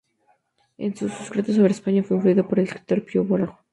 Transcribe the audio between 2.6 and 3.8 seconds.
escritor Pío Baroja.